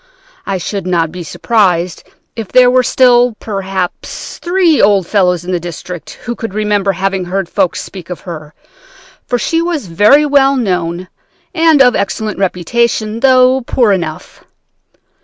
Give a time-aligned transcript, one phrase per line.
[0.47, 2.03] I should not be surprised
[2.35, 7.25] if there were still, perhaps, three old fellows in the district who could remember having
[7.25, 8.55] heard folks speak of her,
[9.27, 11.07] for she was very well known
[11.53, 14.43] and of excellent reputation, though poor enough.